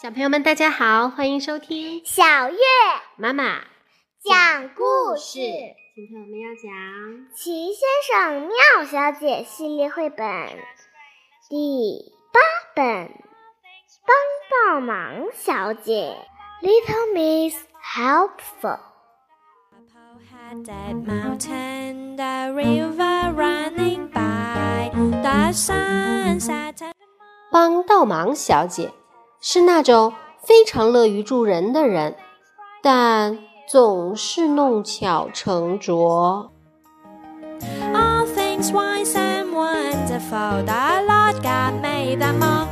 [0.00, 2.58] 小朋友们，大家好，欢迎收听小月
[3.16, 3.60] 妈妈
[4.22, 5.38] 讲故事，
[5.94, 6.72] 今天我们要讲
[7.34, 7.80] 《奇先
[8.10, 10.26] 生妙小姐》系列绘本
[11.48, 12.40] 第八
[12.74, 12.84] 本
[14.06, 14.16] 《帮
[14.50, 16.16] 帮忙小姐》
[16.66, 18.80] ，Little Miss Helpful。
[20.30, 24.27] Had that mountain, the river running by,
[25.30, 26.38] 大山
[27.52, 28.90] 帮倒忙小姐
[29.42, 32.16] 是那种非常乐于助人的人，
[32.82, 36.50] 但总是弄巧成拙。
[37.92, 42.66] all things wise and wonderful，the Lord God made them all。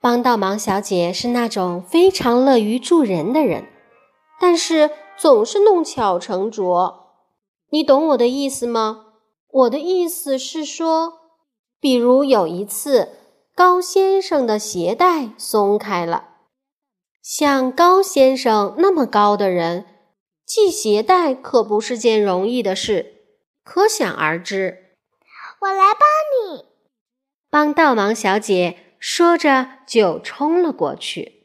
[0.00, 3.68] 帮倒忙小姐是那种非常乐于助人的人，
[4.40, 7.12] 但是总是弄巧成拙。
[7.70, 9.01] 你懂我的意思吗？
[9.52, 11.20] 我的意思是说，
[11.78, 13.10] 比如有一次，
[13.54, 16.30] 高先生的鞋带松开了。
[17.22, 19.84] 像高先生那么高的人，
[20.46, 23.24] 系鞋带可不是件容易的事，
[23.62, 24.96] 可想而知。
[25.60, 26.64] 我来帮你。
[27.50, 31.44] 帮倒忙小姐说着就冲了过去，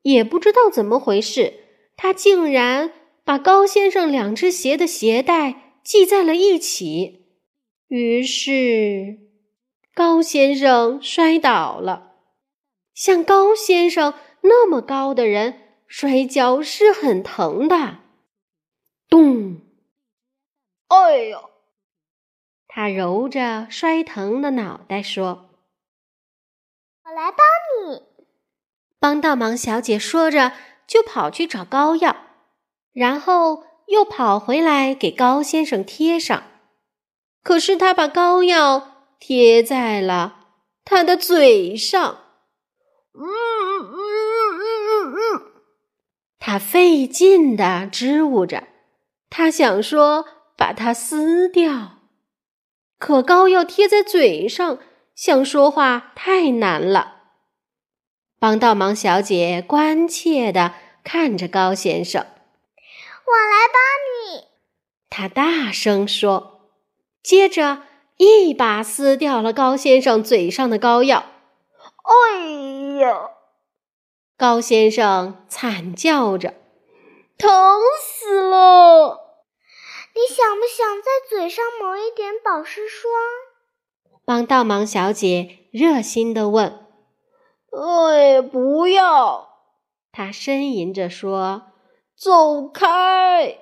[0.00, 1.52] 也不知道怎么回事，
[1.96, 2.90] 她竟然
[3.24, 7.26] 把高先生两只鞋的鞋带系在了一起。
[7.88, 9.18] 于是，
[9.94, 12.14] 高先生摔倒了。
[12.94, 17.98] 像高先生那么高的人，摔跤是很疼的。
[19.08, 19.60] 咚！
[20.88, 21.50] 哎呦！
[22.68, 25.50] 他揉着摔疼的脑袋说。
[27.04, 27.40] 我来帮
[27.90, 28.02] 你。
[29.00, 30.52] 帮倒忙小姐说着，
[30.86, 32.14] 就跑去找膏药，
[32.92, 36.42] 然后又跑回来给高先生贴上。
[37.42, 40.46] 可是他把膏药贴在了
[40.84, 42.18] 他的嘴上。
[46.38, 48.68] 他费劲地支吾着，
[49.28, 50.24] 他想说
[50.56, 51.98] 把它撕掉，
[52.98, 54.78] 可膏药贴在嘴上，
[55.14, 57.16] 想说话太难了。
[58.38, 60.72] 帮倒忙小姐关切地
[61.04, 62.26] 看着高先生，
[63.38, 63.80] 来帮
[64.10, 64.48] 你。
[65.08, 66.70] 他大声说，
[67.22, 67.82] 接着
[68.16, 71.24] 一把撕掉了高先生嘴上的膏药。
[72.02, 72.46] 哎
[73.00, 73.30] 呀！
[74.36, 76.54] 高先生惨叫着，
[77.36, 77.50] 疼
[78.00, 79.18] 死了。
[80.14, 83.12] 你想不想在嘴上抹一点保湿霜？
[84.24, 86.86] 帮倒忙小姐热心地问。
[87.72, 89.48] 哎，不要！
[90.10, 91.62] 他呻吟着说
[92.20, 93.56] ：“走开！”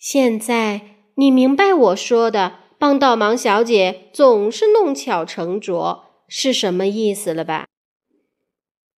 [0.00, 0.80] 现在
[1.16, 7.66] 你明白我说的“帮倒忙小姐总是弄巧成拙”是什么意思了吧？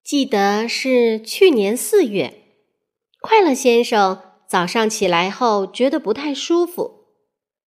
[0.05, 2.35] 记得是去年四月，
[3.21, 7.07] 快乐先生早上起来后觉得不太舒服，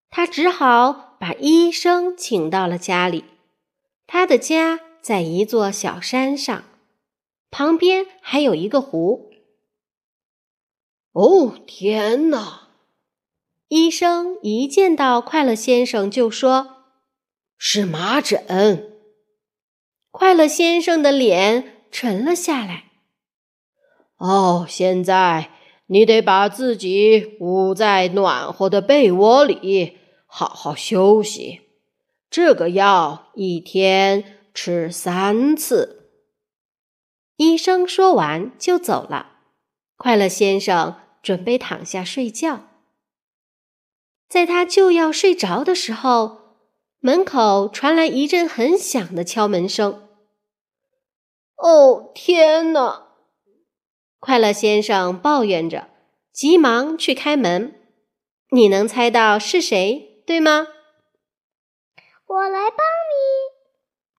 [0.10, 3.26] 他只好把医生请到了家里。
[4.08, 4.80] 他的家。
[5.02, 6.66] 在一座小山上，
[7.50, 9.29] 旁边还有一个湖。
[11.12, 12.70] 哦，天哪！
[13.68, 16.86] 医生一见到快乐先生就说
[17.58, 18.94] ：“是麻疹。”
[20.12, 22.86] 快乐先生的脸沉了下来。
[24.18, 25.52] 哦，现在
[25.88, 31.62] 你得把自己捂在暖和的被窝里，好好休息。
[32.30, 34.36] 这个药一天。
[34.52, 36.10] 吃三次。
[37.38, 39.39] 医生说完就走了。
[40.00, 42.62] 快乐先生准备躺下睡觉。
[44.30, 46.56] 在他就要睡着的时候，
[47.02, 50.08] 门口传来一阵很响的敲门声。
[51.58, 53.08] 哦，天哪！
[54.22, 55.90] 快乐先生抱怨着，
[56.32, 57.76] 急忙去开门。
[58.52, 60.68] 你能猜到是谁，对吗？
[62.26, 63.60] 我来帮你。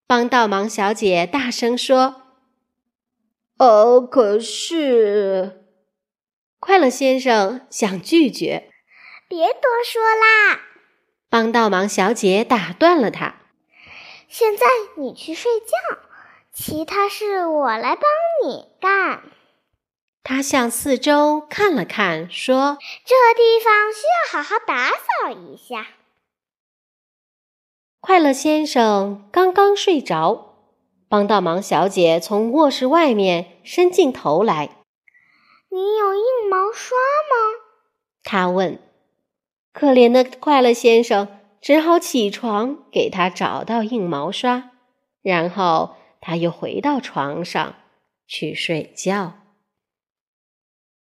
[0.06, 2.16] 帮倒忙小姐大声说
[3.56, 5.56] ：“哦，可是……”
[6.60, 8.70] 快乐先生想拒绝，
[9.26, 10.60] 别多说啦！
[11.30, 13.36] 帮倒忙小姐打断了他
[14.28, 14.66] ：“现在
[14.96, 15.98] 你去睡觉，
[16.52, 18.04] 其他事我来帮
[18.44, 19.22] 你干。”
[20.22, 25.86] 他向四周看了看，说：“这地方需要好好打扫一下。”
[28.00, 30.56] 快乐先生刚刚睡着，
[31.08, 34.76] 帮倒忙小姐从卧室外面伸进头来。
[35.70, 37.60] “你有硬毛刷吗？”
[38.22, 38.78] 他问。
[39.72, 44.72] 可怜的快乐先生只好起床给他找到硬毛刷，
[45.22, 47.76] 然后他又回到床上
[48.26, 49.34] 去睡觉。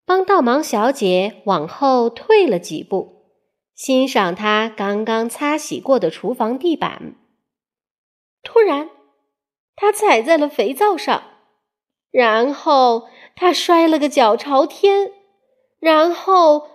[0.04, 3.24] 帮倒忙小姐往后退了几步，
[3.74, 7.14] 欣赏她刚刚擦洗过的厨房地板。
[8.42, 8.90] 突然，
[9.76, 11.22] 她踩在了肥皂上，
[12.10, 15.12] 然后他摔了个脚朝天，
[15.78, 16.68] 然后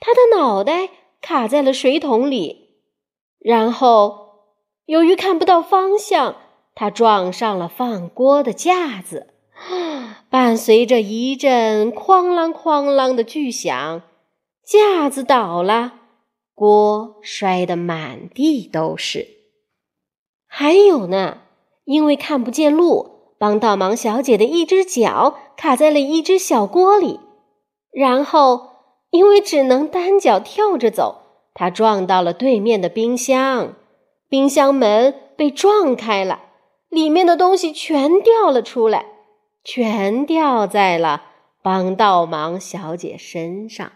[0.00, 0.88] 他的脑袋
[1.20, 2.70] 卡在了水桶里，
[3.40, 4.28] 然后
[4.86, 6.36] 由于看不到方向，
[6.74, 9.34] 他撞上了放锅的架子。
[10.30, 14.02] 伴随着一阵哐啷哐啷的巨响，
[14.64, 15.94] 架子倒了，
[16.54, 19.28] 锅摔得满地都是。
[20.46, 21.38] 还有呢，
[21.84, 27.20] 因为看不见路，帮倒忙小姐的一只脚卡在了一只小锅里，
[27.90, 28.70] 然后
[29.10, 31.22] 因为只能单脚跳着走，
[31.54, 33.74] 他撞到了对面的冰箱，
[34.28, 36.40] 冰箱门被撞开了，
[36.88, 39.06] 里面的东西全掉了出来。
[39.66, 41.22] 全掉在了
[41.62, 43.92] 帮倒忙小姐身上。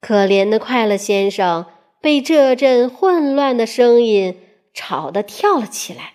[0.00, 1.66] 可怜的快乐先生
[2.00, 4.40] 被这阵混乱的声音
[4.72, 6.14] 吵得跳了起来，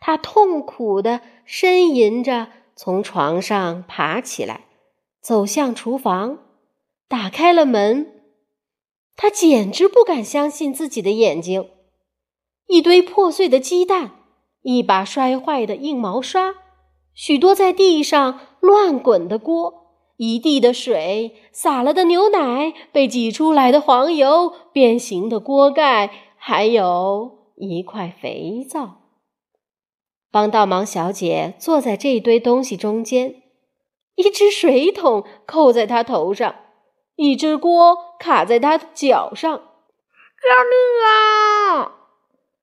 [0.00, 2.48] 他痛苦地呻吟着
[2.82, 4.64] 从床上爬起来，
[5.20, 6.38] 走向厨房，
[7.10, 8.22] 打开了门。
[9.18, 11.68] 他简直不敢相信自己的眼睛：
[12.68, 14.12] 一堆破碎的鸡蛋，
[14.62, 16.54] 一把摔坏的硬毛刷。
[17.12, 19.74] 许多在地上乱滚的锅，
[20.16, 28.99] 一地的水，洒了的牛奶，被挤出来的黄油，变形的锅盖，还有一块肥皂。
[30.30, 33.42] 帮倒忙小姐坐在这堆东西中间，
[34.14, 36.54] 一只水桶扣在她头上，
[37.16, 39.56] 一只锅卡在她的脚上。
[39.56, 40.74] 救命
[41.06, 41.92] 啊！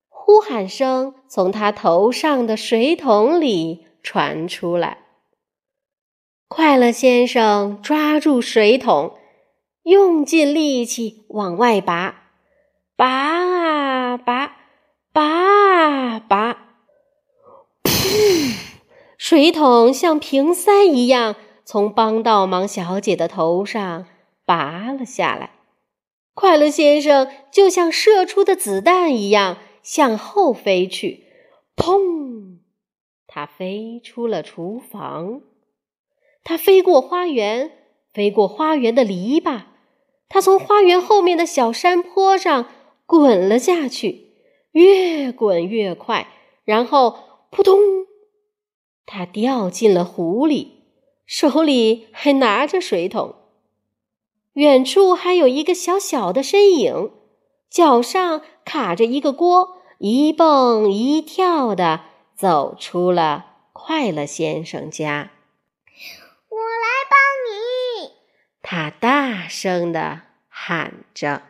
[0.10, 3.86] 呼喊声从她头上的水桶里。
[4.04, 5.00] 传出来，
[6.48, 9.18] 快乐先生抓住水桶，
[9.84, 12.32] 用尽力气往外拔，
[12.96, 14.56] 拔啊拔，
[15.12, 16.54] 拔啊拔，
[17.84, 18.56] 噗！
[19.30, 21.36] 水桶像瓶塞一样
[21.66, 24.08] 从帮倒忙小姐的头上
[24.46, 25.52] 拔了下来。
[26.34, 31.26] 快乐先生就像射出的子弹一样向后飞去，
[31.76, 32.60] 砰！
[33.28, 35.42] 他飞出了厨房，
[36.46, 37.72] 他飞过花园，
[38.14, 39.64] 飞过花园的篱笆，
[40.30, 42.70] 他从花园后面的小山坡上
[43.06, 44.30] 滚了下去，
[44.72, 46.30] 越滚越快，
[46.64, 47.18] 然后
[47.52, 47.78] 扑通，
[49.08, 50.84] 他掉进了湖里，
[51.26, 53.34] 手里还拿着水桶。
[54.54, 57.12] 远处还有一个小小的身影，
[57.70, 62.02] 脚上卡着一个锅，一蹦一跳的。
[62.36, 65.32] 走出了快乐先生家，
[66.50, 67.18] 我来帮
[67.48, 68.12] 你！
[68.62, 71.42] 他大声的喊着。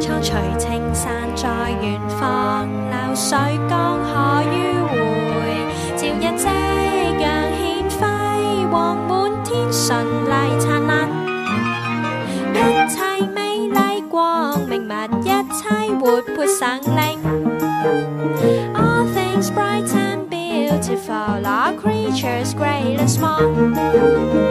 [0.00, 1.48] 苍翠青山在
[1.80, 3.38] 远方，流水
[3.68, 4.54] 江河迂
[4.88, 4.92] 回，
[5.96, 6.44] 照日夕
[7.20, 7.24] 阳
[7.88, 8.02] 显辉
[8.70, 9.10] 煌，满
[9.44, 11.08] 天顺丽灿烂，
[12.52, 12.56] 一
[12.90, 12.96] 切
[13.34, 13.38] 美
[13.68, 13.78] 丽
[14.10, 15.68] 光明，物一切
[16.00, 17.19] 活泼生灵。
[20.90, 24.49] Beautiful, all creatures great and small.